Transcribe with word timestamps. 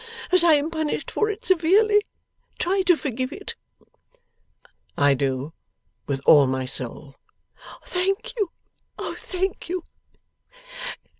As 0.31 0.43
I 0.43 0.53
am 0.55 0.71
punished 0.71 1.11
for 1.11 1.29
it 1.29 1.45
severely, 1.45 2.01
try 2.57 2.81
to 2.87 2.97
forgive 2.97 3.31
it!' 3.31 3.53
'I 4.97 5.13
do 5.13 5.53
with 6.07 6.21
all 6.25 6.47
my 6.47 6.65
soul.' 6.65 7.17
'Thank 7.85 8.33
you. 8.35 8.49
O 8.97 9.13
thank 9.13 9.69
you! 9.69 9.83